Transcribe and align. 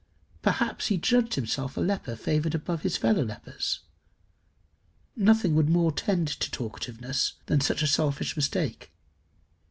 Perhaps 0.41 0.87
he 0.87 0.97
judged 0.97 1.35
himself 1.35 1.77
a 1.77 1.79
leper 1.79 2.15
favoured 2.15 2.55
above 2.55 2.81
his 2.81 2.97
fellow 2.97 3.23
lepers. 3.23 3.81
Nothing 5.15 5.53
would 5.53 5.69
more 5.69 5.91
tend 5.91 6.27
to 6.27 6.49
talkativeness 6.49 7.33
than 7.45 7.61
such 7.61 7.83
a 7.83 7.85
selfish 7.87 8.35
mistake. 8.35 8.91